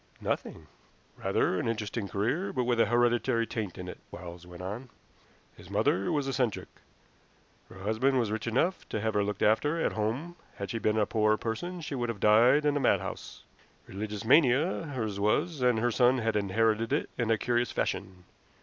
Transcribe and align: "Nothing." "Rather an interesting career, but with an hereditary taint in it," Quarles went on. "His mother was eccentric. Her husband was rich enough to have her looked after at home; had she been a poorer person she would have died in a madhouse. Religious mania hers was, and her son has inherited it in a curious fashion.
"Nothing." 0.19 0.65
"Rather 1.15 1.59
an 1.59 1.67
interesting 1.67 2.07
career, 2.07 2.51
but 2.51 2.63
with 2.63 2.79
an 2.79 2.87
hereditary 2.87 3.45
taint 3.45 3.77
in 3.77 3.87
it," 3.87 3.99
Quarles 4.09 4.47
went 4.47 4.63
on. 4.63 4.89
"His 5.55 5.69
mother 5.69 6.11
was 6.11 6.27
eccentric. 6.27 6.69
Her 7.69 7.77
husband 7.83 8.17
was 8.17 8.31
rich 8.31 8.47
enough 8.47 8.89
to 8.89 8.99
have 8.99 9.13
her 9.13 9.23
looked 9.23 9.43
after 9.43 9.79
at 9.79 9.91
home; 9.93 10.37
had 10.55 10.71
she 10.71 10.79
been 10.79 10.97
a 10.97 11.05
poorer 11.05 11.37
person 11.37 11.81
she 11.81 11.93
would 11.93 12.09
have 12.09 12.19
died 12.19 12.65
in 12.65 12.75
a 12.75 12.79
madhouse. 12.79 13.43
Religious 13.85 14.25
mania 14.25 14.85
hers 14.87 15.19
was, 15.19 15.61
and 15.61 15.77
her 15.77 15.91
son 15.91 16.17
has 16.17 16.35
inherited 16.35 16.91
it 16.91 17.07
in 17.19 17.29
a 17.29 17.37
curious 17.37 17.71
fashion. 17.71 18.23